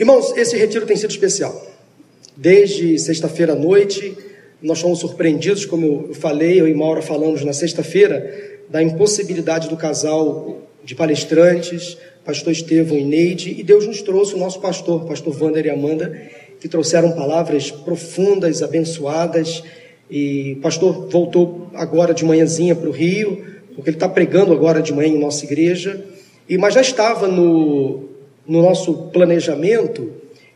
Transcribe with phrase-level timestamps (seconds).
[0.00, 1.62] Irmãos, esse retiro tem sido especial.
[2.34, 4.16] Desde sexta-feira à noite,
[4.62, 8.34] nós fomos surpreendidos, como eu falei, eu e Maura falamos na sexta-feira,
[8.70, 14.38] da impossibilidade do casal de palestrantes, pastor Estevão e Neide, e Deus nos trouxe o
[14.38, 16.18] nosso pastor, pastor Wander e Amanda,
[16.58, 19.62] que trouxeram palavras profundas, abençoadas,
[20.10, 23.44] e o pastor voltou agora de manhãzinha para o Rio,
[23.74, 26.02] porque ele está pregando agora de manhã em nossa igreja,
[26.48, 28.08] e mas já estava no,
[28.50, 30.10] no nosso planejamento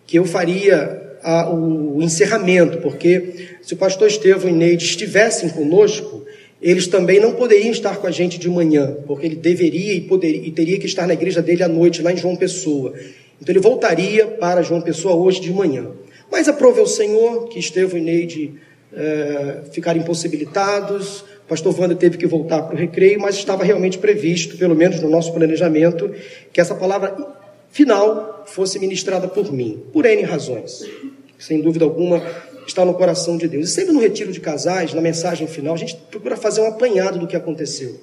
[0.05, 6.25] que eu faria a, o, encerramento, porque se o pastor Estevão e Neide estivessem conosco,
[6.61, 10.45] eles também não poderiam estar com a gente de manhã, porque ele deveria e, poderia,
[10.45, 12.95] e teria que estar na igreja dele à noite, lá em João Pessoa.
[13.41, 15.93] Então ele voltaria para João Pessoa hoje de manhã.
[16.33, 18.55] Mas aprove o Senhor que Estevão e Neide
[18.93, 23.99] é, ficaram impossibilitados, o pastor Wanda teve que voltar para o recreio, mas estava realmente
[23.99, 26.13] previsto, pelo menos no nosso planejamento,
[26.53, 27.44] que essa palavra
[27.75, 30.89] final fosse ministrada por mim, por N razões.
[31.37, 32.23] Sem dúvida alguma,
[32.65, 33.69] está no coração de Deus.
[33.69, 37.19] E sempre no retiro de casais, na mensagem final, a gente procura fazer um apanhado
[37.19, 38.01] do que aconteceu.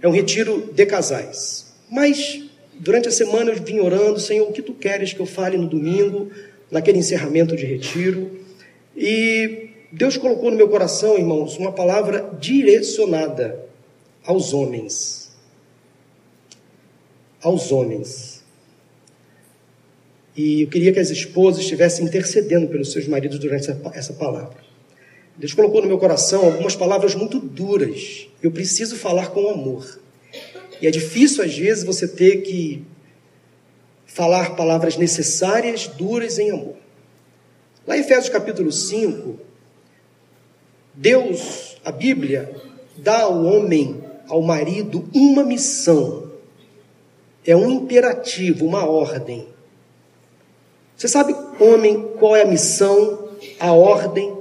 [0.00, 1.74] É um retiro de casais.
[1.90, 2.44] Mas
[2.78, 5.66] durante a semana eu vim orando, Senhor, o que tu queres que eu fale no
[5.66, 6.30] domingo,
[6.70, 8.38] naquele encerramento de retiro?
[8.96, 13.66] E Deus colocou no meu coração, irmãos, uma palavra direcionada
[14.24, 15.36] aos homens.
[17.42, 18.35] Aos homens.
[20.36, 24.58] E eu queria que as esposas estivessem intercedendo pelos seus maridos durante essa, essa palavra.
[25.36, 28.28] Deus colocou no meu coração algumas palavras muito duras.
[28.42, 29.98] Eu preciso falar com amor.
[30.80, 32.84] E é difícil, às vezes, você ter que
[34.04, 36.76] falar palavras necessárias, duras em amor.
[37.86, 39.38] Lá em Efésios capítulo 5,
[40.94, 42.50] Deus, a Bíblia,
[42.96, 46.32] dá ao homem, ao marido, uma missão.
[47.46, 49.46] É um imperativo, uma ordem.
[50.96, 53.28] Você sabe, homem, qual é a missão,
[53.60, 54.34] a ordem,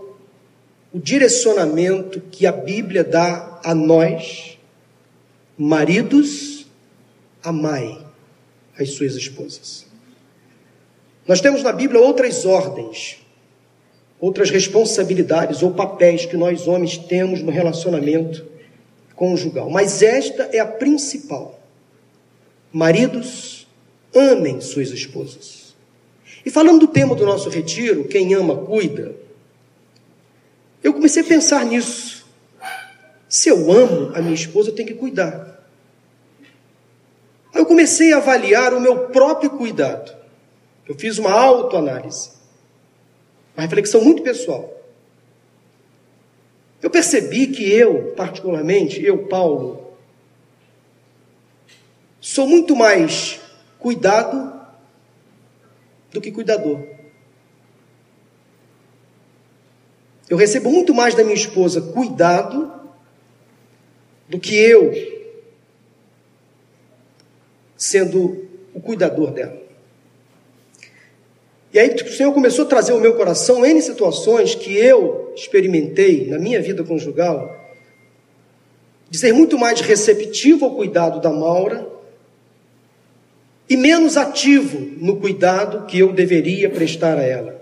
[0.94, 4.58] o direcionamento que a Bíblia dá a nós,
[5.58, 6.66] maridos,
[7.44, 8.00] amai
[8.80, 9.86] as suas esposas.
[11.28, 13.18] Nós temos na Bíblia outras ordens,
[14.20, 18.46] outras responsabilidades ou papéis que nós homens temos no relacionamento
[19.16, 21.60] conjugal, mas esta é a principal.
[22.72, 23.68] Maridos,
[24.14, 25.65] amem suas esposas.
[26.46, 29.16] E falando do tema do nosso retiro, quem ama, cuida,
[30.84, 32.24] eu comecei a pensar nisso.
[33.28, 35.60] Se eu amo a minha esposa, eu tenho que cuidar.
[37.52, 40.16] Aí eu comecei a avaliar o meu próprio cuidado.
[40.88, 42.30] Eu fiz uma autoanálise,
[43.56, 44.72] uma reflexão muito pessoal.
[46.80, 49.96] Eu percebi que eu, particularmente, eu, Paulo,
[52.22, 53.40] sou muito mais
[53.80, 54.55] cuidado
[56.16, 56.82] do que cuidador.
[60.28, 62.74] Eu recebo muito mais da minha esposa cuidado
[64.28, 64.92] do que eu
[67.78, 69.62] sendo o cuidador dela.
[71.72, 76.28] E aí o Senhor começou a trazer ao meu coração N situações que eu experimentei
[76.28, 77.64] na minha vida conjugal,
[79.10, 81.95] de ser muito mais receptivo ao cuidado da Maura
[83.70, 87.56] e menos ativo no cuidado que eu deveria prestar a ela.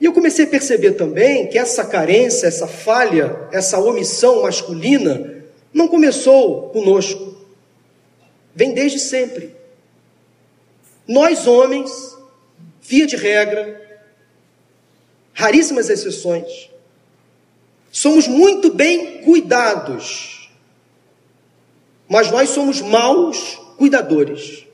[0.00, 5.86] E eu comecei a perceber também que essa carência, essa falha, essa omissão masculina não
[5.86, 7.36] começou conosco,
[8.54, 9.54] vem desde sempre.
[11.06, 12.16] Nós, homens,
[12.80, 13.78] via de regra,
[15.34, 16.70] raríssimas exceções,
[17.92, 20.50] somos muito bem cuidados,
[22.08, 24.66] mas nós somos maus cuidadores.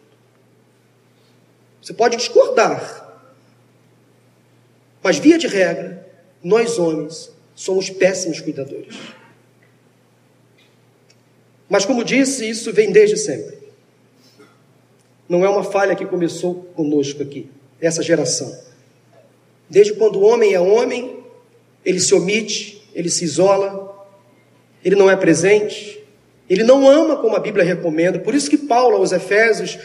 [1.81, 3.23] Você pode discordar,
[5.01, 6.05] mas via de regra,
[6.43, 8.97] nós homens somos péssimos cuidadores.
[11.69, 13.57] Mas como disse, isso vem desde sempre.
[15.29, 17.49] Não é uma falha que começou conosco aqui,
[17.81, 18.61] essa geração.
[19.71, 21.23] Desde quando o homem é homem,
[21.85, 24.05] ele se omite, ele se isola,
[24.85, 26.05] ele não é presente,
[26.49, 28.19] ele não ama como a Bíblia recomenda.
[28.19, 29.79] Por isso que Paulo aos Efésios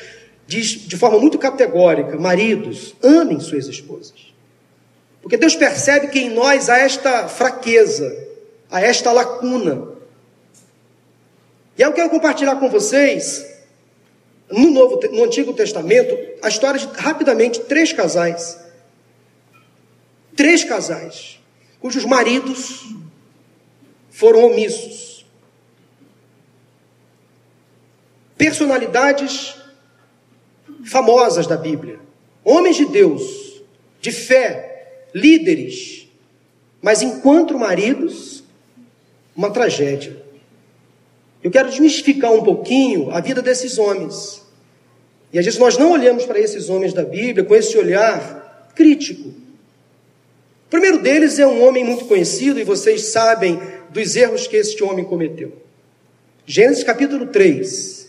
[0.45, 4.31] diz de forma muito categórica: maridos, amem suas esposas.
[5.21, 8.27] Porque Deus percebe que em nós há esta fraqueza,
[8.69, 9.89] há esta lacuna.
[11.77, 13.45] E eu quero compartilhar com vocês,
[14.49, 18.59] no, Novo, no Antigo Testamento, a história de rapidamente três casais.
[20.35, 21.39] Três casais,
[21.79, 22.85] cujos maridos
[24.09, 25.10] foram omissos
[28.41, 29.55] personalidades
[30.83, 31.99] famosas da Bíblia,
[32.43, 33.61] homens de Deus,
[34.01, 36.07] de fé, líderes,
[36.81, 38.43] mas enquanto maridos,
[39.35, 40.19] uma tragédia.
[41.43, 44.41] Eu quero desmistificar um pouquinho a vida desses homens.
[45.31, 49.29] E às vezes nós não olhamos para esses homens da Bíblia com esse olhar crítico.
[49.29, 53.61] O primeiro deles é um homem muito conhecido e vocês sabem
[53.91, 55.53] dos erros que este homem cometeu.
[56.43, 58.00] Gênesis capítulo 3.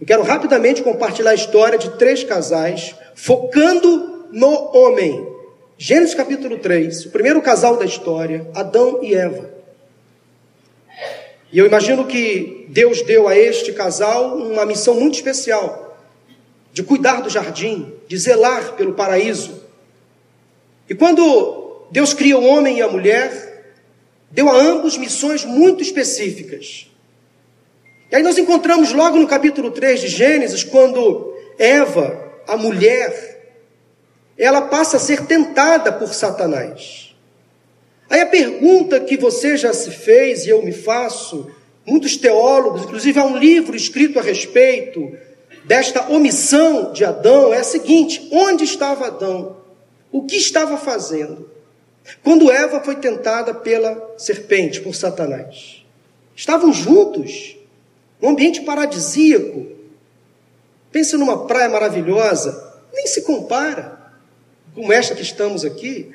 [0.00, 5.26] Eu quero rapidamente compartilhar a história de três casais, focando no homem.
[5.76, 9.50] Gênesis capítulo 3, o primeiro casal da história, Adão e Eva.
[11.52, 15.98] E eu imagino que Deus deu a este casal uma missão muito especial,
[16.72, 19.64] de cuidar do jardim, de zelar pelo paraíso.
[20.88, 23.74] E quando Deus cria o homem e a mulher,
[24.30, 26.87] deu a ambos missões muito específicas.
[28.10, 33.52] E aí nós encontramos logo no capítulo 3 de Gênesis, quando Eva, a mulher,
[34.36, 37.14] ela passa a ser tentada por Satanás.
[38.08, 41.50] Aí a pergunta que você já se fez e eu me faço,
[41.84, 45.12] muitos teólogos, inclusive há um livro escrito a respeito
[45.64, 49.58] desta omissão de Adão, é a seguinte: onde estava Adão?
[50.10, 51.50] O que estava fazendo?
[52.22, 55.84] Quando Eva foi tentada pela serpente, por Satanás.
[56.34, 57.57] Estavam juntos.
[58.20, 59.66] Um ambiente paradisíaco.
[60.90, 63.98] Pensa numa praia maravilhosa, nem se compara
[64.74, 66.14] com esta que estamos aqui.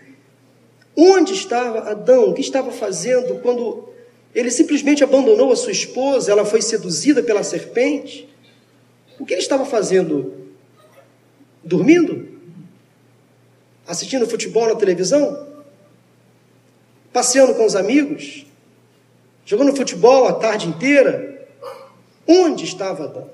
[0.95, 2.29] Onde estava Adão?
[2.29, 3.89] O que estava fazendo quando
[4.33, 6.31] ele simplesmente abandonou a sua esposa?
[6.31, 8.29] Ela foi seduzida pela serpente.
[9.19, 10.33] O que ele estava fazendo?
[11.63, 12.27] Dormindo?
[13.87, 15.47] Assistindo futebol na televisão?
[17.11, 18.45] Passeando com os amigos?
[19.45, 21.32] Jogando futebol a tarde inteira?
[22.27, 23.29] Onde estava Adão?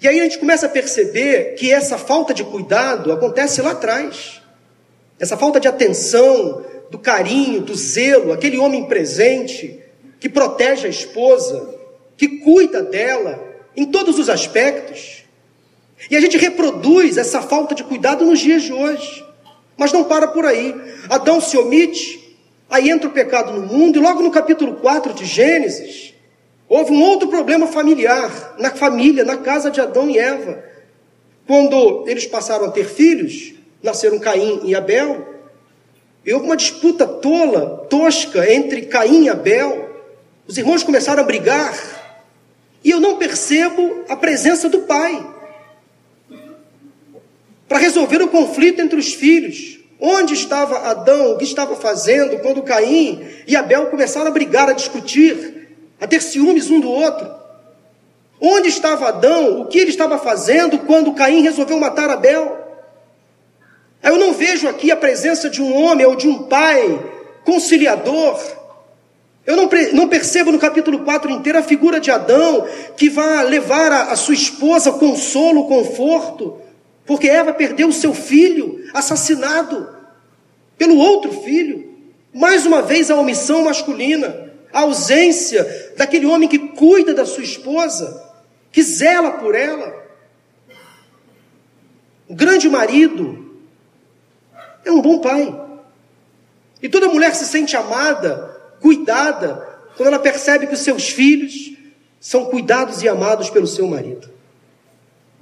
[0.00, 4.40] E aí a gente começa a perceber que essa falta de cuidado acontece lá atrás.
[5.18, 9.78] Essa falta de atenção, do carinho, do zelo, aquele homem presente
[10.20, 11.74] que protege a esposa,
[12.16, 13.42] que cuida dela
[13.76, 15.24] em todos os aspectos.
[16.10, 19.24] E a gente reproduz essa falta de cuidado nos dias de hoje.
[19.76, 20.74] Mas não para por aí.
[21.08, 22.36] Adão se omite,
[22.70, 26.14] aí entra o pecado no mundo, e logo no capítulo 4 de Gênesis,
[26.68, 30.62] Houve um outro problema familiar na família, na casa de Adão e Eva.
[31.46, 35.26] Quando eles passaram a ter filhos, nasceram Caim e Abel,
[36.26, 39.88] e houve uma disputa tola, tosca entre Caim e Abel.
[40.46, 41.74] Os irmãos começaram a brigar,
[42.84, 45.26] e eu não percebo a presença do pai
[47.66, 49.78] para resolver o conflito entre os filhos.
[50.00, 51.32] Onde estava Adão?
[51.32, 55.57] O que estava fazendo quando Caim e Abel começaram a brigar, a discutir?
[56.00, 57.38] A ter ciúmes um do outro.
[58.40, 59.60] Onde estava Adão?
[59.60, 62.56] O que ele estava fazendo quando Caim resolveu matar Abel?
[64.02, 66.98] Eu não vejo aqui a presença de um homem ou de um pai
[67.44, 68.38] conciliador.
[69.44, 72.66] Eu não, não percebo no capítulo 4 inteiro a figura de Adão
[72.96, 76.58] que vai levar a, a sua esposa consolo, conforto,
[77.04, 79.88] porque Eva perdeu o seu filho assassinado
[80.76, 81.88] pelo outro filho.
[82.32, 84.47] Mais uma vez a omissão masculina
[84.78, 88.24] a ausência daquele homem que cuida da sua esposa,
[88.70, 90.06] que zela por ela.
[92.28, 93.56] O grande marido
[94.84, 95.52] é um bom pai.
[96.80, 101.72] E toda mulher se sente amada, cuidada, quando ela percebe que os seus filhos
[102.20, 104.30] são cuidados e amados pelo seu marido.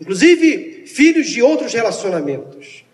[0.00, 2.84] Inclusive, filhos de outros relacionamentos.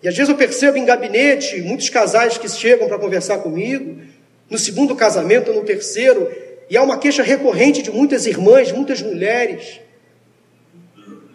[0.00, 4.14] E às vezes eu percebo em gabinete muitos casais que chegam para conversar comigo
[4.48, 6.30] no segundo casamento, no terceiro,
[6.68, 9.80] e há uma queixa recorrente de muitas irmãs, muitas mulheres,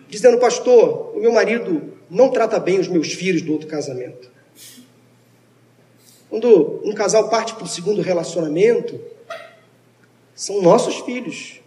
[0.10, 4.30] dizendo: Pastor, o meu marido não trata bem os meus filhos do outro casamento.
[6.30, 9.00] Quando um casal parte para o segundo relacionamento,
[10.34, 11.62] são nossos filhos.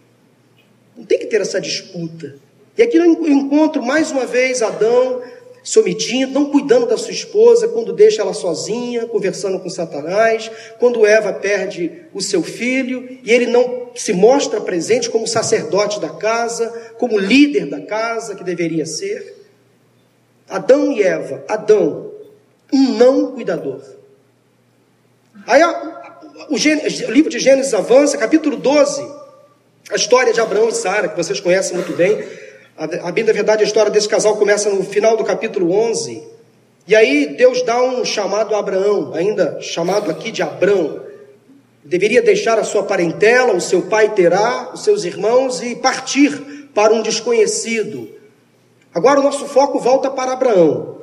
[0.97, 2.35] Não tem que ter essa disputa.
[2.77, 5.21] E aqui eu encontro mais uma vez Adão
[5.65, 11.03] se omitindo, não cuidando da sua esposa, quando deixa ela sozinha, conversando com Satanás, quando
[11.07, 16.69] Eva perde o seu filho e ele não se mostra presente como sacerdote da casa,
[16.99, 19.35] como líder da casa que deveria ser.
[20.47, 22.11] Adão e Eva, Adão,
[22.71, 23.81] um não cuidador.
[25.47, 29.01] Aí o, o livro de Gênesis avança, capítulo 12,
[29.89, 32.44] a história de Abraão e Sara, que vocês conhecem muito bem.
[32.77, 36.21] A, da verdade, a história desse casal começa no final do capítulo 11.
[36.85, 41.01] E aí Deus dá um chamado a Abraão, ainda chamado aqui de Abrão.
[41.83, 46.93] Deveria deixar a sua parentela, o seu pai terá, os seus irmãos e partir para
[46.93, 48.09] um desconhecido.
[48.93, 50.97] Agora o nosso foco volta para Abraão.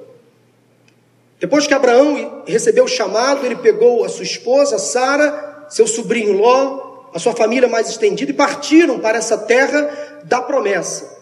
[1.41, 7.09] Depois que Abraão recebeu o chamado, ele pegou a sua esposa, Sara, seu sobrinho Ló,
[7.15, 11.22] a sua família mais estendida e partiram para essa terra da promessa.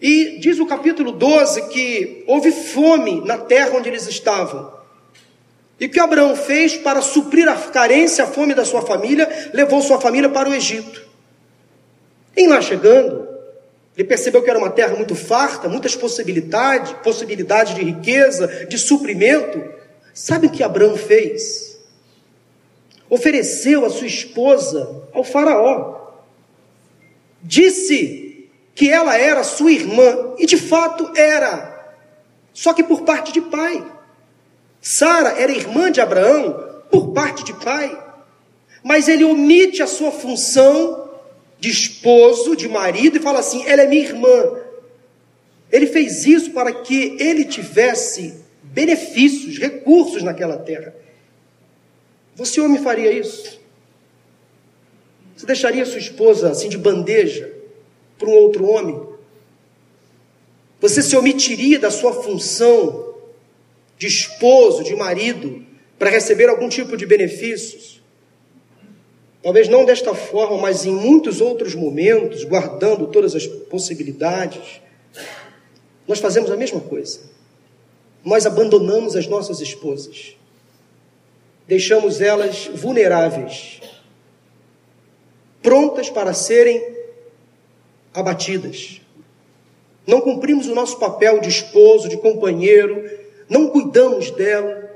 [0.00, 4.72] E diz o capítulo 12 que houve fome na terra onde eles estavam.
[5.80, 9.80] E o que Abraão fez para suprir a carência, a fome da sua família, levou
[9.82, 11.06] sua família para o Egito.
[12.36, 13.28] Em lá chegando,
[13.96, 19.62] ele percebeu que era uma terra muito farta, muitas possibilidades, possibilidades de riqueza, de suprimento.
[20.14, 21.78] Sabe o que Abraão fez?
[23.10, 25.96] Ofereceu a sua esposa ao faraó.
[27.42, 28.27] Disse
[28.78, 31.96] que ela era sua irmã, e de fato era,
[32.54, 33.84] só que por parte de pai.
[34.80, 37.90] Sara era irmã de Abraão por parte de pai,
[38.84, 41.10] mas ele omite a sua função
[41.58, 44.60] de esposo, de marido, e fala assim: ela é minha irmã.
[45.72, 50.94] Ele fez isso para que ele tivesse benefícios, recursos naquela terra.
[52.36, 53.60] Você, homem, faria isso?
[55.36, 57.57] Você deixaria sua esposa assim de bandeja
[58.18, 59.00] para um outro homem?
[60.80, 63.14] Você se omitiria da sua função
[63.96, 65.64] de esposo, de marido,
[65.98, 68.00] para receber algum tipo de benefícios.
[69.42, 74.80] Talvez não desta forma, mas em muitos outros momentos, guardando todas as possibilidades,
[76.06, 77.20] nós fazemos a mesma coisa.
[78.24, 80.36] Nós abandonamos as nossas esposas,
[81.66, 83.80] deixamos elas vulneráveis,
[85.62, 86.97] prontas para serem
[88.18, 89.00] abatidas.
[90.06, 93.08] Não cumprimos o nosso papel de esposo, de companheiro,
[93.48, 94.90] não cuidamos dela,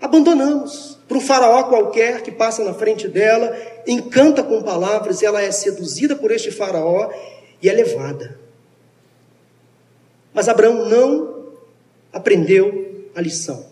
[0.00, 5.50] abandonamos para um faraó qualquer que passa na frente dela, encanta com palavras, ela é
[5.50, 7.10] seduzida por este faraó
[7.60, 8.38] e é levada.
[10.32, 11.52] Mas Abraão não
[12.12, 13.66] aprendeu a lição.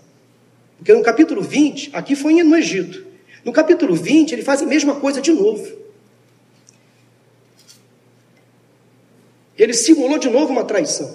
[0.76, 3.06] Porque no capítulo 20, aqui foi no Egito.
[3.44, 5.80] No capítulo 20, ele faz a mesma coisa de novo.
[9.60, 11.14] Ele simulou de novo uma traição.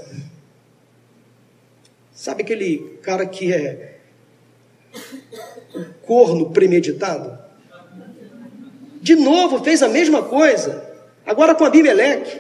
[2.14, 3.98] Sabe aquele cara que é
[5.74, 7.40] um corno premeditado?
[9.02, 10.94] De novo fez a mesma coisa,
[11.26, 12.38] agora com Abimeleque.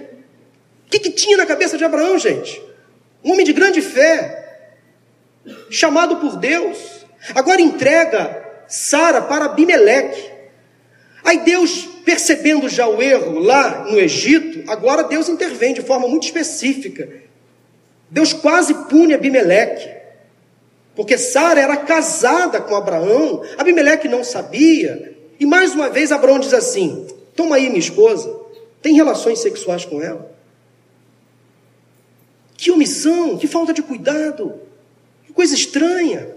[0.85, 2.61] O que, que tinha na cabeça de Abraão, gente?
[3.23, 4.69] Um homem de grande fé,
[5.71, 6.77] chamado por Deus,
[7.33, 10.31] agora entrega Sara para Abimeleque.
[11.23, 16.23] Aí Deus, percebendo já o erro lá no Egito, agora Deus intervém de forma muito
[16.23, 17.25] específica
[18.09, 19.89] Deus quase pune Abimeleque,
[20.95, 26.53] porque Sara era casada com Abraão, Abimeleque não sabia, e mais uma vez Abraão diz
[26.53, 28.33] assim: Toma aí minha esposa,
[28.81, 30.33] tem relações sexuais com ela.
[32.55, 34.61] Que omissão, que falta de cuidado,
[35.25, 36.29] que coisa estranha.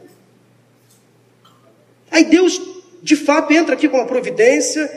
[2.11, 2.61] Aí Deus,
[3.01, 4.91] de fato, entra aqui com a providência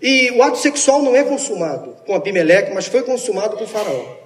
[0.00, 4.16] e o ato sexual não é consumado com Abimeleque, mas foi consumado com Faraó.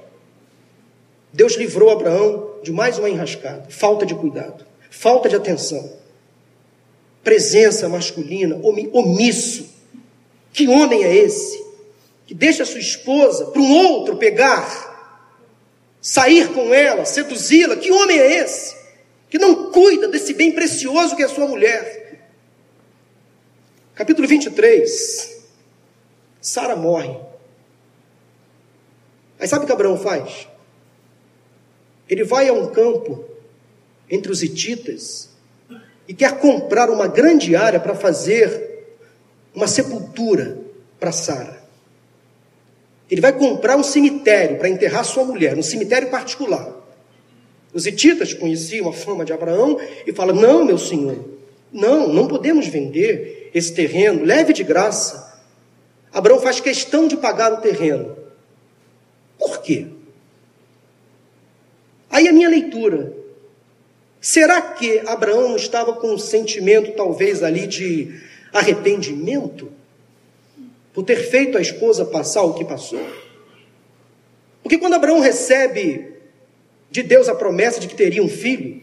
[1.32, 5.90] Deus livrou Abraão de mais uma enrascada, falta de cuidado, falta de atenção,
[7.24, 8.60] presença masculina,
[8.92, 9.72] omisso.
[10.52, 11.64] Que homem é esse
[12.26, 15.26] que deixa sua esposa para um outro pegar,
[16.02, 17.76] sair com ela, seduzi-la?
[17.76, 18.76] Que homem é esse
[19.30, 22.20] que não cuida desse bem precioso que é sua mulher?
[23.94, 25.41] Capítulo 23.
[26.42, 27.16] Sara morre.
[29.38, 30.48] Aí sabe o que Abraão faz?
[32.10, 33.24] Ele vai a um campo
[34.10, 35.30] entre os hititas
[36.06, 38.84] e quer comprar uma grande área para fazer
[39.54, 40.58] uma sepultura
[40.98, 41.62] para Sara.
[43.10, 46.74] Ele vai comprar um cemitério para enterrar sua mulher, um cemitério particular.
[47.72, 51.18] Os hititas conheciam a fama de Abraão e falam: Não, meu senhor,
[51.72, 55.31] não, não podemos vender esse terreno, leve de graça.
[56.12, 58.16] Abraão faz questão de pagar o terreno.
[59.38, 59.86] Por quê?
[62.10, 63.12] Aí a minha leitura.
[64.20, 68.20] Será que Abraão não estava com um sentimento, talvez, ali de
[68.52, 69.72] arrependimento?
[70.92, 73.04] Por ter feito a esposa passar o que passou?
[74.62, 76.12] Porque quando Abraão recebe
[76.90, 78.82] de Deus a promessa de que teria um filho,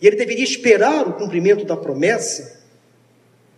[0.00, 2.57] e ele deveria esperar o cumprimento da promessa,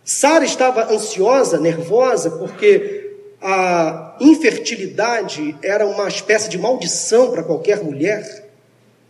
[0.03, 3.01] Sara estava ansiosa, nervosa, porque
[3.41, 8.49] a infertilidade era uma espécie de maldição para qualquer mulher.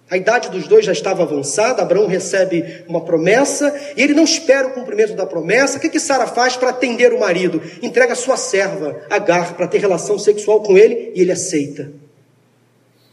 [0.09, 4.67] A idade dos dois já estava avançada, Abraão recebe uma promessa e ele não espera
[4.67, 5.77] o cumprimento da promessa.
[5.77, 7.61] O que, que Sara faz para atender o marido?
[7.81, 11.91] Entrega sua serva, Agar, para ter relação sexual com ele e ele aceita.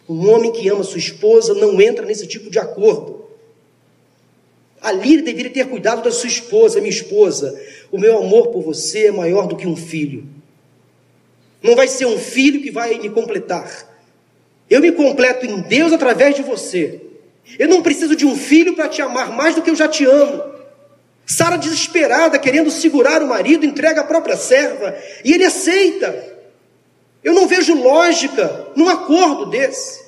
[0.08, 3.17] Um homem que ama sua esposa não entra nesse tipo de acordo.
[4.80, 7.60] Ali ele deveria ter cuidado da sua esposa, minha esposa.
[7.90, 10.26] O meu amor por você é maior do que um filho.
[11.62, 13.86] Não vai ser um filho que vai me completar.
[14.70, 17.00] Eu me completo em Deus através de você.
[17.58, 20.04] Eu não preciso de um filho para te amar mais do que eu já te
[20.04, 20.42] amo.
[21.26, 26.38] Sara, desesperada, querendo segurar o marido, entrega a própria serva e ele aceita.
[27.22, 30.06] Eu não vejo lógica num acordo desse.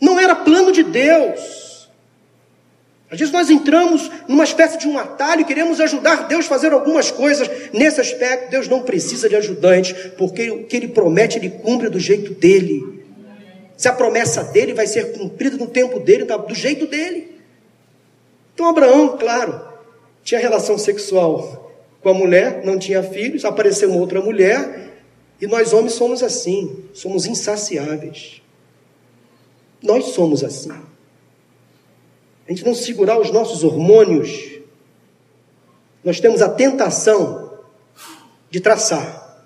[0.00, 1.67] Não era plano de Deus.
[3.10, 6.72] Às vezes nós entramos numa espécie de um atalho e queremos ajudar Deus a fazer
[6.72, 7.48] algumas coisas.
[7.72, 11.98] Nesse aspecto, Deus não precisa de ajudante, porque o que Ele promete, Ele cumpre do
[11.98, 13.02] jeito dele.
[13.76, 17.38] Se a promessa dele vai ser cumprida no tempo dele, do jeito dele.
[18.52, 19.58] Então, Abraão, claro,
[20.22, 21.72] tinha relação sexual
[22.02, 24.90] com a mulher, não tinha filhos, apareceu uma outra mulher,
[25.40, 28.42] e nós homens somos assim, somos insaciáveis.
[29.82, 30.72] Nós somos assim.
[32.48, 34.58] A gente não segurar os nossos hormônios,
[36.02, 37.52] nós temos a tentação
[38.50, 39.44] de traçar.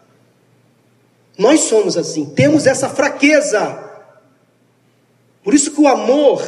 [1.36, 3.90] Nós somos assim, temos essa fraqueza.
[5.42, 6.40] Por isso que o amor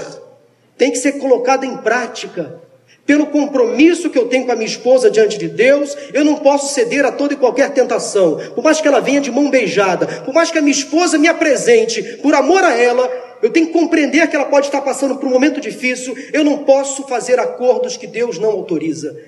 [0.78, 2.62] tem que ser colocado em prática.
[3.04, 6.72] Pelo compromisso que eu tenho com a minha esposa diante de Deus, eu não posso
[6.72, 8.38] ceder a toda e qualquer tentação.
[8.54, 11.26] Por mais que ela venha de mão beijada, por mais que a minha esposa me
[11.26, 13.08] apresente, por amor a ela,
[13.44, 16.16] eu tenho que compreender que ela pode estar passando por um momento difícil.
[16.32, 19.20] Eu não posso fazer acordos que Deus não autoriza.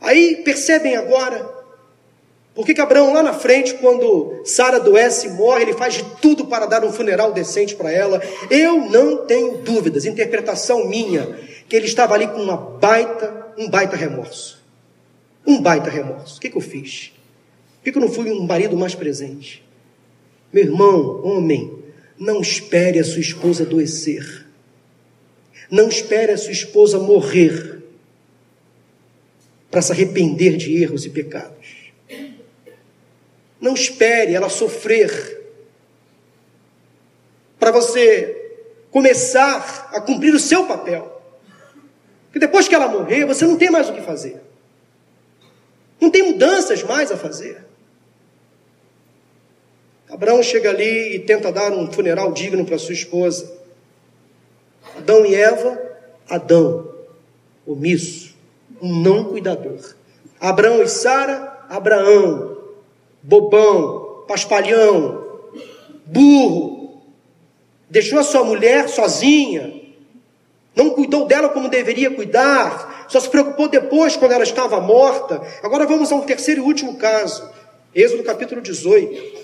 [0.00, 1.46] Aí percebem agora
[2.54, 6.46] por que, Abraão, lá na frente, quando Sara adoece e morre, ele faz de tudo
[6.46, 8.22] para dar um funeral decente para ela?
[8.50, 11.38] Eu não tenho dúvidas, interpretação minha,
[11.68, 14.64] que ele estava ali com uma baita, um baita remorso.
[15.46, 16.38] Um baita remorso.
[16.38, 17.12] O que, que eu fiz?
[17.76, 19.62] Por que, que eu não fui um marido mais presente?
[20.50, 21.83] Meu irmão, homem,
[22.18, 24.46] não espere a sua esposa adoecer.
[25.70, 27.82] Não espere a sua esposa morrer
[29.70, 31.92] para se arrepender de erros e pecados.
[33.60, 35.42] Não espere ela sofrer
[37.58, 38.60] para você
[38.90, 41.22] começar a cumprir o seu papel.
[42.26, 44.40] Porque depois que ela morrer, você não tem mais o que fazer.
[46.00, 47.63] Não tem mudanças mais a fazer.
[50.14, 53.52] Abraão chega ali e tenta dar um funeral digno para sua esposa.
[54.96, 55.76] Adão e Eva,
[56.30, 56.88] Adão,
[57.66, 58.32] omisso,
[58.80, 59.80] um não cuidador.
[60.38, 62.56] Abraão e Sara, Abraão,
[63.20, 65.50] bobão, paspalhão,
[66.06, 67.02] burro,
[67.90, 69.82] deixou a sua mulher sozinha,
[70.76, 75.42] não cuidou dela como deveria cuidar, só se preocupou depois quando ela estava morta.
[75.60, 77.50] Agora vamos a um terceiro e último caso,
[77.92, 79.43] Êxodo capítulo 18.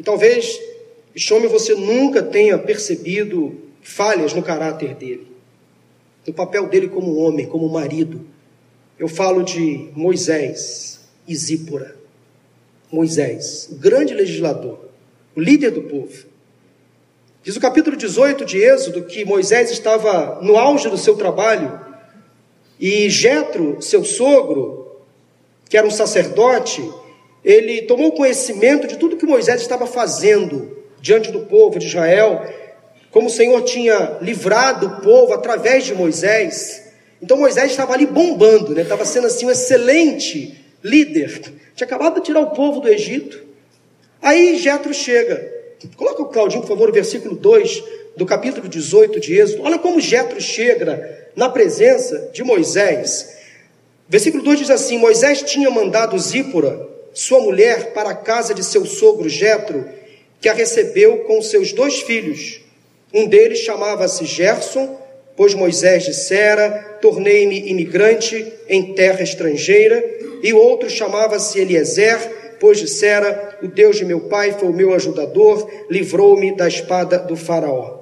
[0.00, 0.58] E talvez
[1.30, 5.26] homem você nunca tenha percebido falhas no caráter dele,
[6.26, 8.26] no papel dele como homem, como marido.
[8.98, 11.96] Eu falo de Moisés e Zípora.
[12.90, 14.88] Moisés, o grande legislador,
[15.36, 16.24] o líder do povo.
[17.42, 21.78] Diz o capítulo 18 de Êxodo que Moisés estava no auge do seu trabalho
[22.80, 24.96] e Jetro, seu sogro,
[25.68, 26.82] que era um sacerdote,
[27.44, 32.44] ele tomou conhecimento de tudo que Moisés estava fazendo diante do povo de Israel,
[33.10, 36.92] como o Senhor tinha livrado o povo através de Moisés.
[37.20, 38.82] Então Moisés estava ali bombando, né?
[38.82, 41.40] estava sendo assim um excelente líder,
[41.74, 43.42] tinha acabado de tirar o povo do Egito.
[44.22, 45.60] Aí Jetro chega.
[45.96, 47.82] Coloca o Claudinho, por favor, o versículo 2
[48.16, 49.62] do capítulo 18 de Êxodo.
[49.62, 53.38] Olha como Jetro chega na presença de Moisés.
[54.06, 58.84] Versículo 2 diz assim: Moisés tinha mandado Zípora, sua mulher, para a casa de seu
[58.84, 59.84] sogro Jetro,
[60.40, 62.60] que a recebeu com seus dois filhos.
[63.12, 64.98] Um deles chamava-se Gerson,
[65.36, 70.02] pois Moisés dissera: Tornei-me imigrante em terra estrangeira
[70.42, 74.94] e o outro chamava-se Eliezer, pois dissera: O Deus de meu pai foi o meu
[74.94, 78.00] ajudador, livrou-me da espada do Faraó.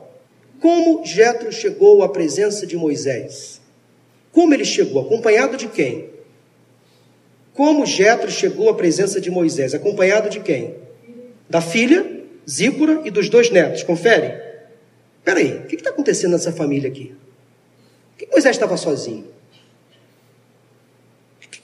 [0.60, 3.60] Como Jetro chegou à presença de Moisés?
[4.32, 5.02] Como ele chegou?
[5.02, 6.10] Acompanhado de quem?
[7.58, 9.74] Como Jetro chegou à presença de Moisés?
[9.74, 10.76] Acompanhado de quem?
[11.50, 13.82] Da filha, Zípora, e dos dois netos.
[13.82, 14.40] Confere.
[15.24, 17.16] Peraí, o que está acontecendo nessa família aqui?
[18.12, 19.26] Por que Moisés estava sozinho?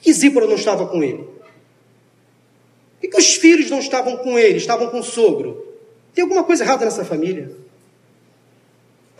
[0.02, 1.28] que Zípora não estava com ele?
[3.00, 5.78] Por que os filhos não estavam com ele, estavam com o sogro?
[6.12, 7.52] Tem alguma coisa errada nessa família?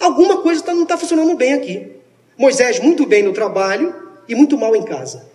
[0.01, 1.93] Alguma coisa tá, não está funcionando bem aqui.
[2.37, 3.95] Moisés muito bem no trabalho
[4.29, 5.34] e muito mal em casa.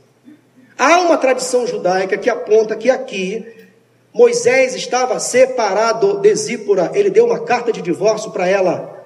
[0.79, 3.45] Há uma tradição judaica que aponta que aqui
[4.13, 9.05] Moisés estava separado de Zípora, ele deu uma carta de divórcio para ela.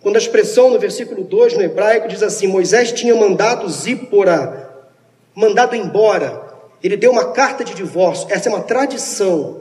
[0.00, 4.86] Quando a expressão no versículo 2 no hebraico diz assim: Moisés tinha mandado Zípora,
[5.34, 6.42] mandado embora,
[6.82, 9.60] ele deu uma carta de divórcio, essa é uma tradição.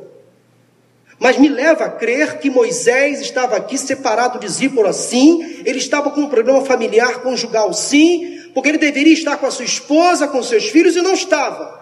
[1.19, 6.09] Mas me leva a crer que Moisés estava aqui separado de Zípora, sim, ele estava
[6.09, 10.41] com um problema familiar conjugal, sim, porque ele deveria estar com a sua esposa, com
[10.43, 11.79] seus filhos e não estava.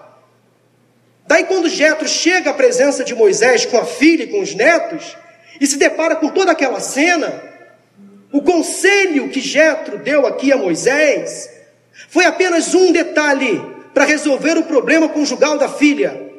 [1.27, 5.15] Daí, quando Jetro chega à presença de Moisés com a filha e com os netos,
[5.59, 7.43] e se depara com toda aquela cena,
[8.31, 11.49] o conselho que Jetro deu aqui a Moisés
[12.07, 13.61] foi apenas um detalhe
[13.93, 16.29] para resolver o problema conjugal da filha.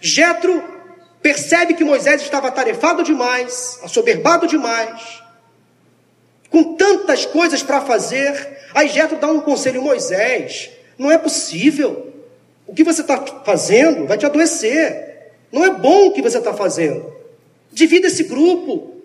[0.00, 0.62] Jetro
[1.22, 5.22] percebe que Moisés estava atarefado demais, assoberbado demais,
[6.54, 8.58] com tantas coisas para fazer.
[8.72, 12.12] Aí Jetro dá um conselho a Moisés: não é possível.
[12.64, 15.32] O que você está fazendo vai te adoecer.
[15.50, 17.12] Não é bom o que você está fazendo.
[17.72, 19.02] Divida esse grupo.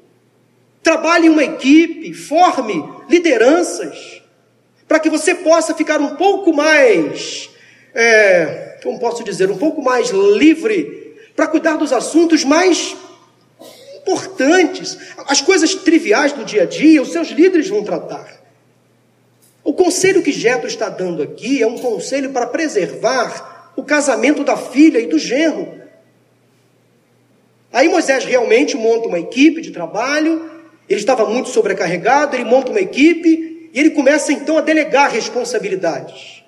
[0.83, 2.13] Trabalhe em uma equipe.
[2.13, 4.21] Forme lideranças.
[4.87, 7.49] Para que você possa ficar um pouco mais,
[7.95, 12.95] é, como posso dizer, um pouco mais livre para cuidar dos assuntos mais
[14.01, 14.97] importantes.
[15.27, 18.39] As coisas triviais do dia a dia, os seus líderes vão tratar.
[19.63, 24.57] O conselho que Jetro está dando aqui é um conselho para preservar o casamento da
[24.57, 25.79] filha e do genro.
[27.71, 30.49] Aí Moisés realmente monta uma equipe de trabalho,
[30.87, 36.43] ele estava muito sobrecarregado, ele monta uma equipe e ele começa então a delegar responsabilidades.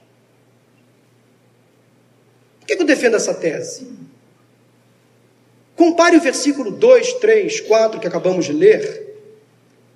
[2.60, 3.88] Por que eu defendo essa tese?
[5.76, 9.12] Compare o versículo 2, 3, 4 que acabamos de ler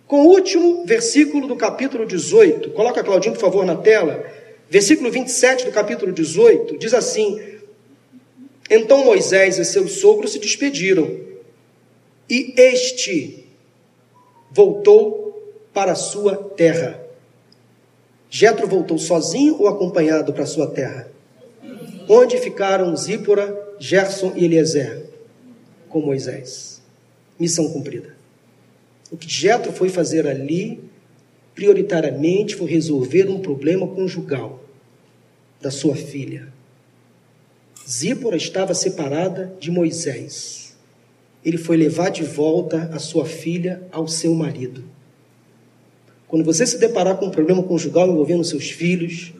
[0.08, 2.72] com o último versículo do capítulo 18.
[2.72, 4.26] Coloca, Claudinho, por favor, na tela.
[4.70, 7.40] Versículo 27 do capítulo 18 diz assim:
[8.70, 11.20] Então Moisés e seus sogros se despediram,
[12.30, 13.46] e este
[14.52, 15.26] voltou
[15.74, 17.04] para a sua terra.
[18.30, 21.10] Jetro voltou sozinho ou acompanhado para sua terra?
[22.10, 25.06] Onde ficaram Zípora, Gerson e Eliezer?
[25.95, 26.81] Com Moisés.
[27.39, 28.17] Missão cumprida.
[29.10, 30.81] O que Jetro foi fazer ali,
[31.53, 34.62] prioritariamente, foi resolver um problema conjugal
[35.62, 36.51] da sua filha.
[37.89, 40.75] Zípora estava separada de Moisés.
[41.45, 44.84] Ele foi levar de volta a sua filha ao seu marido.
[46.27, 49.34] Quando você se deparar com um problema conjugal envolvendo seus filhos,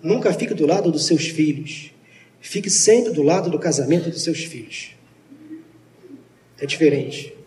[0.00, 1.90] nunca fique do lado dos seus filhos.
[2.40, 5.01] Fique sempre do lado do casamento dos seus filhos.
[6.62, 7.42] É diferente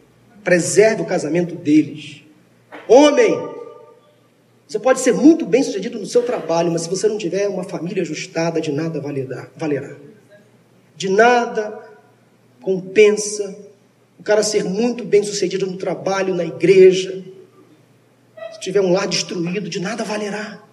[0.45, 2.21] preserve o casamento deles.
[2.88, 3.36] Homem,
[4.67, 7.63] você pode ser muito bem sucedido no seu trabalho, mas se você não tiver uma
[7.63, 9.97] família ajustada, de nada valerá.
[10.95, 11.84] De nada
[12.62, 13.58] compensa
[14.17, 17.23] o cara ser muito bem sucedido no trabalho, na igreja.
[18.54, 20.63] Se tiver um lar destruído, de nada valerá.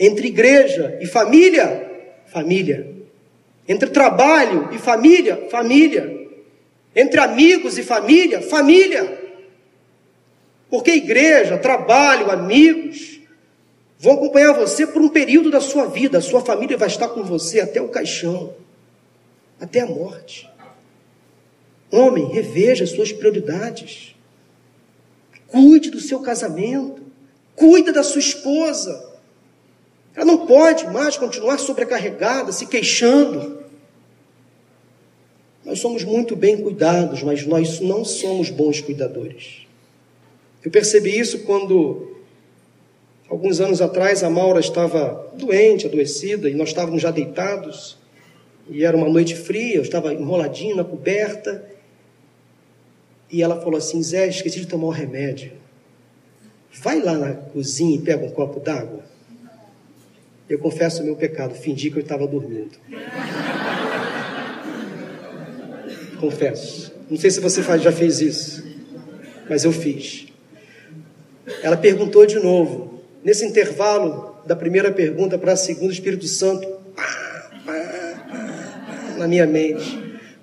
[0.00, 2.90] Entre igreja e família, família.
[3.68, 6.13] Entre trabalho e família, família.
[6.94, 9.22] Entre amigos e família, família.
[10.70, 13.20] Porque igreja, trabalho, amigos
[13.98, 16.18] vão acompanhar você por um período da sua vida.
[16.18, 18.54] A sua família vai estar com você até o caixão,
[19.60, 20.48] até a morte.
[21.90, 24.14] Homem, reveja as suas prioridades.
[25.48, 27.02] Cuide do seu casamento.
[27.54, 29.14] Cuida da sua esposa.
[30.14, 33.63] Ela não pode mais continuar sobrecarregada, se queixando.
[35.64, 39.66] Nós somos muito bem cuidados, mas nós não somos bons cuidadores.
[40.62, 42.18] Eu percebi isso quando,
[43.28, 47.96] alguns anos atrás, a Maura estava doente, adoecida, e nós estávamos já deitados,
[48.68, 51.64] e era uma noite fria, eu estava enroladinho na coberta,
[53.30, 55.52] e ela falou assim: Zé, esqueci de tomar o remédio.
[56.72, 59.04] Vai lá na cozinha e pega um copo d'água.
[60.48, 62.78] Eu confesso o meu pecado, fingi que eu estava dormindo
[66.24, 66.92] confesso.
[67.10, 68.64] Não sei se você já fez isso,
[69.48, 70.26] mas eu fiz.
[71.62, 73.02] Ela perguntou de novo.
[73.22, 76.66] Nesse intervalo da primeira pergunta para a segunda, o Espírito Santo,
[79.18, 80.02] na minha mente.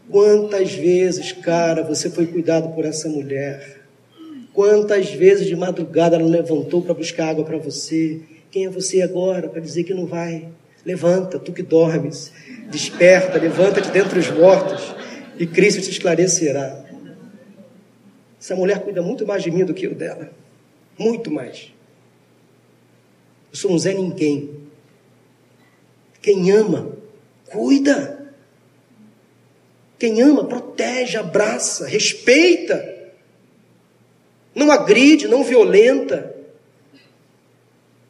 [0.10, 3.82] Quantas vezes, cara, você foi cuidado por essa mulher?
[4.54, 8.20] Quantas vezes de madrugada ela levantou para buscar água para você?
[8.52, 10.50] Quem é você agora para dizer que não vai?
[10.86, 12.32] Levanta, tu que dormes,
[12.70, 15.01] desperta, levanta de dentre os mortos
[15.38, 16.86] e Cristo te esclarecerá.
[18.40, 20.32] Essa mulher cuida muito mais de mim do que eu dela.
[20.98, 21.72] Muito mais.
[23.52, 24.62] Eu sou um Zé Ninguém.
[26.22, 26.98] Quem ama,
[27.52, 28.34] Cuida.
[30.00, 33.12] Quem ama, protege, abraça, respeita.
[34.56, 36.34] Não agride, não violenta.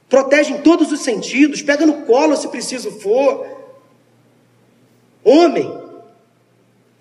[0.08, 3.46] Protege em todos os sentidos, pega no colo se preciso for.
[5.24, 5.81] Homem,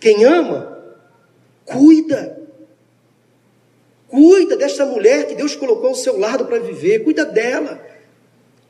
[0.01, 0.79] quem ama,
[1.65, 2.41] cuida.
[4.09, 7.81] Cuida dessa mulher que Deus colocou ao seu lado para viver, cuida dela.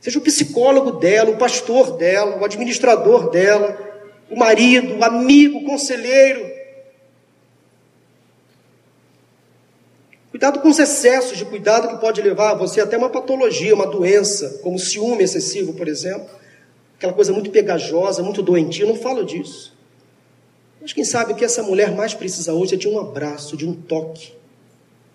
[0.01, 3.79] Seja o psicólogo dela, o pastor dela, o administrador dela,
[4.29, 6.51] o marido, o amigo, o conselheiro.
[10.31, 14.61] Cuidado com os excessos de cuidado que pode levar você até uma patologia, uma doença,
[14.63, 16.29] como ciúme excessivo, por exemplo.
[16.97, 18.85] Aquela coisa muito pegajosa, muito doentia.
[18.85, 19.77] Eu não falo disso.
[20.81, 23.67] Mas quem sabe o que essa mulher mais precisa hoje é de um abraço, de
[23.67, 24.33] um toque,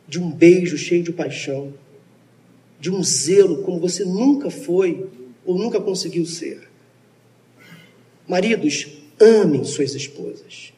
[0.08, 1.74] de um beijo cheio de paixão,
[2.80, 5.10] de um zelo como você nunca foi
[5.44, 6.70] ou nunca conseguiu ser.
[8.28, 8.88] Maridos,
[9.20, 10.74] amem suas esposas.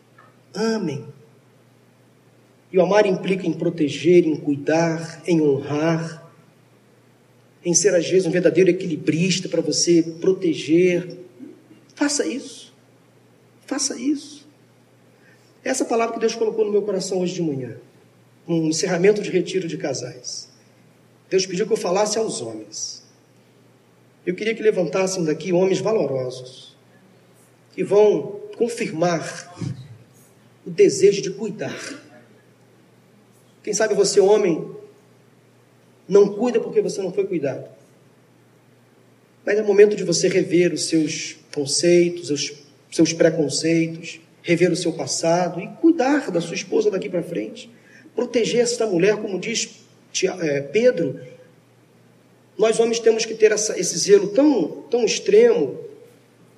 [0.53, 1.05] Amem.
[2.71, 6.25] E o amar implica em proteger, em cuidar, em honrar,
[7.63, 11.17] em ser às vezes um verdadeiro equilibrista para você proteger.
[11.95, 12.73] Faça isso.
[13.65, 14.46] Faça isso.
[15.67, 17.75] Essa palavra que Deus colocou no meu coração hoje de manhã,
[18.47, 20.47] no encerramento de retiro de casais.
[21.29, 23.03] Deus pediu que eu falasse aos homens.
[24.25, 26.73] Eu queria que levantassem daqui homens valorosos,
[27.73, 29.59] que vão confirmar
[30.65, 31.77] o desejo de cuidar.
[33.61, 34.71] Quem sabe você, homem,
[36.07, 37.67] não cuida porque você não foi cuidado.
[39.45, 42.53] Mas é momento de você rever os seus conceitos, os
[42.89, 47.69] seus preconceitos, rever o seu passado e cuidar da sua esposa daqui para frente.
[48.15, 49.81] Proteger esta mulher, como diz
[50.23, 51.19] é, Pedro,
[52.57, 55.77] nós homens temos que ter essa, esse zelo tão, tão extremo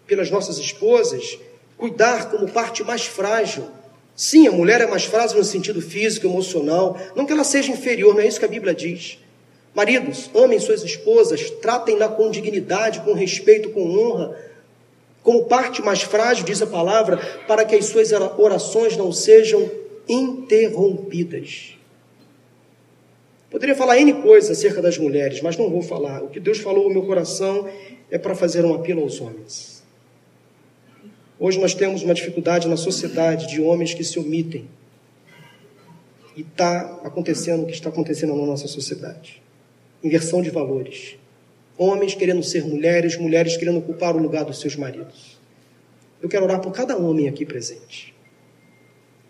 [0.05, 1.39] pelas nossas esposas,
[1.77, 3.67] cuidar como parte mais frágil.
[4.15, 8.13] Sim, a mulher é mais frágil no sentido físico, emocional, não que ela seja inferior,
[8.13, 9.17] não é isso que a Bíblia diz.
[9.73, 14.37] Maridos, amem suas esposas, tratem-na com dignidade, com respeito, com honra,
[15.29, 19.69] como parte mais frágil, diz a palavra, para que as suas orações não sejam
[20.07, 21.77] interrompidas.
[23.47, 26.23] Poderia falar N coisas acerca das mulheres, mas não vou falar.
[26.23, 27.69] O que Deus falou no meu coração
[28.09, 29.83] é para fazer um apelo aos homens.
[31.39, 34.67] Hoje nós temos uma dificuldade na sociedade de homens que se omitem.
[36.35, 39.43] E está acontecendo o que está acontecendo na nossa sociedade
[40.03, 41.19] inversão de valores.
[41.81, 45.39] Homens querendo ser mulheres, mulheres querendo ocupar o lugar dos seus maridos.
[46.21, 48.13] Eu quero orar por cada homem aqui presente.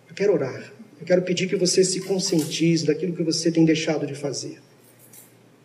[0.10, 0.74] Eu quero orar.
[1.00, 4.60] Eu quero pedir que você se conscientize daquilo que você tem deixado de fazer.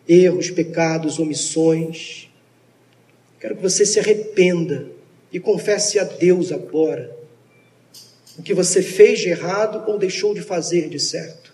[0.07, 2.29] Erros, pecados, omissões.
[3.39, 4.87] Quero que você se arrependa
[5.33, 7.17] e confesse a Deus agora
[8.37, 11.44] o que você fez de errado ou deixou de fazer de certo.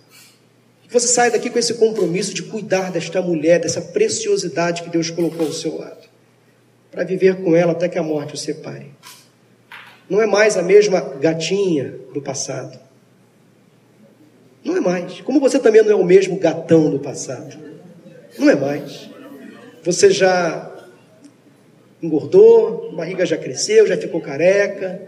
[0.92, 5.46] Você saia daqui com esse compromisso de cuidar desta mulher, dessa preciosidade que Deus colocou
[5.46, 6.10] ao seu lado,
[6.92, 8.92] para viver com ela até que a morte o separe.
[10.10, 12.78] Não é mais a mesma gatinha do passado.
[14.62, 15.22] Não é mais.
[15.22, 17.58] Como você também não é o mesmo gatão do passado.
[18.38, 19.10] Não é mais.
[19.84, 20.70] Você já
[22.04, 25.02] engordou, a barriga já cresceu, já ficou careca,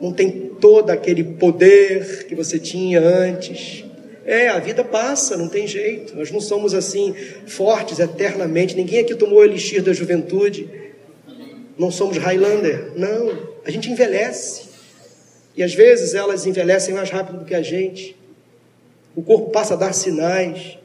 [0.00, 3.85] não tem todo aquele poder que você tinha antes.
[4.26, 6.14] É, a vida passa, não tem jeito.
[6.16, 7.14] Nós não somos assim
[7.46, 8.76] fortes eternamente.
[8.76, 10.68] Ninguém aqui tomou o elixir da juventude.
[11.78, 12.92] Não somos Highlander.
[12.96, 13.54] Não.
[13.64, 14.66] A gente envelhece.
[15.56, 18.16] E às vezes elas envelhecem mais rápido do que a gente
[19.16, 20.78] o corpo passa a dar sinais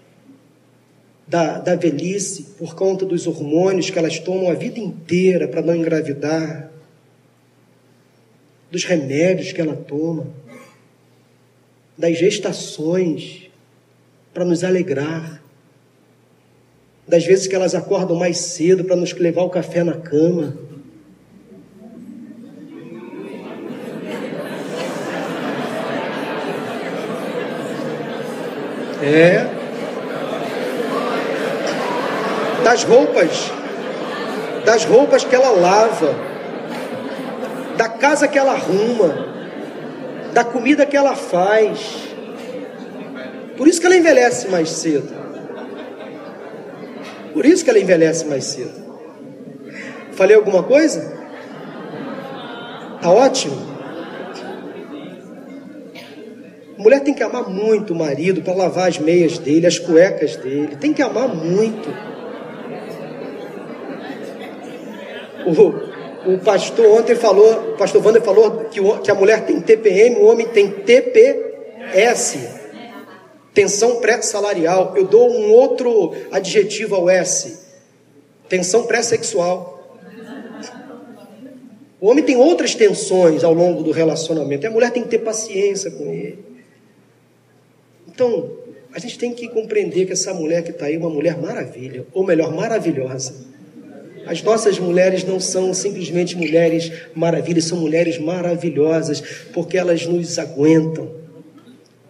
[1.28, 5.76] da, da velhice por conta dos hormônios que elas tomam a vida inteira para não
[5.76, 6.72] engravidar,
[8.72, 10.28] dos remédios que ela toma,
[12.02, 13.50] das gestações
[14.34, 15.40] para nos alegrar,
[17.08, 20.58] das vezes que elas acordam mais cedo para nos levar o café na cama
[29.04, 29.48] É.
[32.64, 33.52] Das roupas.
[34.64, 36.16] Das roupas que ela lava.
[37.78, 39.31] Da casa que ela arruma.
[40.34, 42.08] Da comida que ela faz.
[43.58, 45.10] Por isso que ela envelhece mais cedo.
[47.34, 48.82] Por isso que ela envelhece mais cedo.
[50.13, 51.20] Falei alguma coisa?
[53.02, 53.72] Tá ótimo?
[56.82, 60.76] mulher tem que amar muito o marido para lavar as meias dele, as cuecas dele.
[60.78, 61.89] Tem que amar muito.
[65.46, 65.91] O,
[66.26, 70.18] O pastor ontem falou, o pastor Wander falou que, o, que a mulher tem TPM,
[70.18, 72.38] o homem tem TPS.
[73.54, 74.94] Tensão pré-salarial.
[74.96, 77.60] Eu dou um outro adjetivo ao S.
[78.48, 80.00] Tensão pré-sexual.
[82.00, 84.66] O homem tem outras tensões ao longo do relacionamento.
[84.66, 86.40] E a mulher tem que ter paciência com ele.
[88.08, 88.52] Então,
[88.94, 92.06] a gente tem que compreender que essa mulher que está aí é uma mulher maravilha,
[92.14, 93.34] ou melhor, maravilhosa.
[94.26, 99.22] As nossas mulheres não são simplesmente mulheres maravilhas, são mulheres maravilhosas,
[99.54, 101.12] porque elas nos aguentam,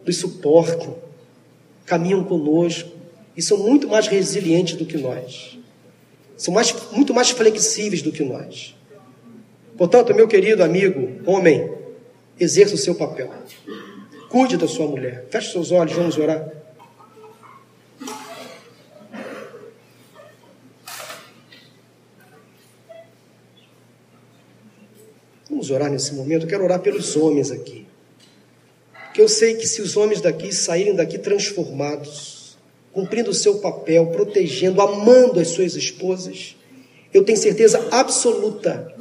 [0.06, 0.96] nos suportam,
[1.86, 2.90] caminham conosco
[3.36, 5.58] e são muito mais resilientes do que nós.
[6.38, 8.76] São mais, muito mais flexíveis do que nós.
[9.78, 11.72] Portanto, meu querido amigo, homem,
[12.40, 13.32] exerça o seu papel.
[14.30, 15.26] Cuide da sua mulher.
[15.30, 16.61] Feche seus olhos, vamos orar.
[25.62, 26.46] Vamos orar nesse momento.
[26.46, 27.86] Eu quero orar pelos homens aqui.
[29.06, 32.58] Porque eu sei que se os homens daqui saírem daqui transformados,
[32.92, 36.56] cumprindo o seu papel, protegendo, amando as suas esposas,
[37.14, 38.92] eu tenho certeza absoluta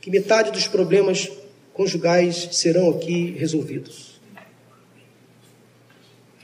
[0.00, 1.28] que metade dos problemas
[1.72, 4.20] conjugais serão aqui resolvidos.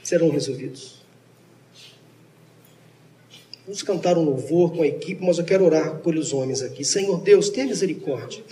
[0.03, 1.00] Serão resolvidos.
[3.65, 6.83] Vamos cantar um louvor com a equipe, mas eu quero orar pelos homens aqui.
[6.83, 8.43] Senhor Deus, tenha misericórdia.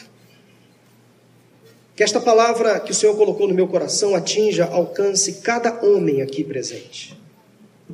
[1.96, 6.44] Que esta palavra que o Senhor colocou no meu coração atinja, alcance cada homem aqui
[6.44, 7.18] presente.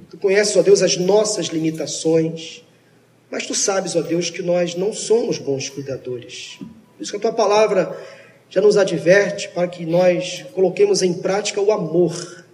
[0.09, 2.63] Tu conheces, ó Deus, as nossas limitações,
[3.31, 6.59] mas tu sabes, ó Deus, que nós não somos bons cuidadores.
[6.59, 7.97] Por isso que a tua palavra
[8.49, 12.45] já nos adverte para que nós coloquemos em prática o amor,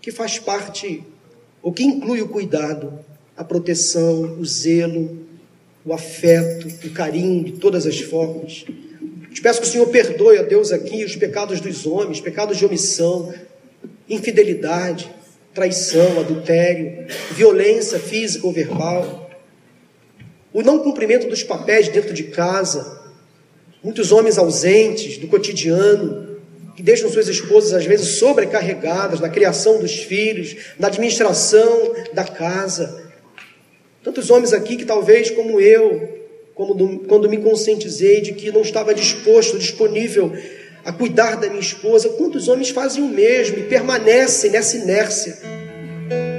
[0.00, 1.02] que faz parte,
[1.62, 2.98] o que inclui o cuidado,
[3.42, 5.26] a proteção, o zelo,
[5.84, 8.64] o afeto, o carinho de todas as formas.
[9.32, 12.64] Te peço que o Senhor perdoe a Deus aqui os pecados dos homens, pecados de
[12.64, 13.34] omissão,
[14.08, 15.12] infidelidade,
[15.52, 19.28] traição, adultério, violência física ou verbal,
[20.52, 23.02] o não cumprimento dos papéis dentro de casa,
[23.82, 26.38] muitos homens ausentes do cotidiano,
[26.76, 33.01] que deixam suas esposas às vezes sobrecarregadas na criação dos filhos, na administração da casa,
[34.02, 36.18] Tantos homens aqui que talvez como eu,
[36.54, 40.32] como quando me conscientizei de que não estava disposto, disponível
[40.84, 45.38] a cuidar da minha esposa, quantos homens fazem o mesmo e permanecem nessa inércia?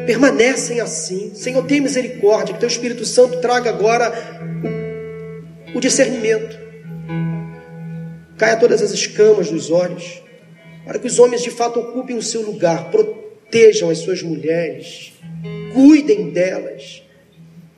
[0.05, 1.31] Permanecem assim.
[1.33, 4.11] Senhor, tenha misericórdia, que teu Espírito Santo traga agora
[5.73, 6.59] o, o discernimento.
[8.37, 10.21] Caia todas as escamas dos olhos,
[10.85, 15.13] para que os homens de fato ocupem o seu lugar, protejam as suas mulheres,
[15.73, 17.02] cuidem delas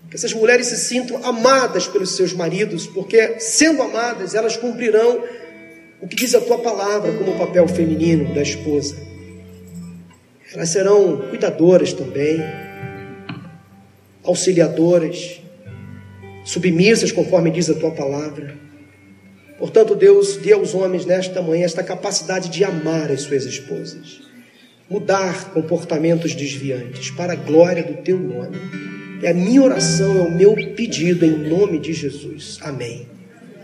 [0.09, 5.23] que essas mulheres se sintam amadas pelos seus maridos, porque sendo amadas, elas cumprirão
[6.01, 8.95] o que diz a tua palavra como o papel feminino da esposa.
[10.53, 12.39] Elas serão cuidadoras também,
[14.23, 15.41] auxiliadoras,
[16.43, 18.55] submissas conforme diz a tua palavra.
[19.57, 24.21] Portanto, Deus dê aos homens nesta manhã esta capacidade de amar as suas esposas,
[24.89, 28.94] mudar comportamentos desviantes para a glória do teu nome.
[29.21, 32.59] É a minha oração, é o meu pedido em nome de Jesus.
[32.61, 33.14] Amém.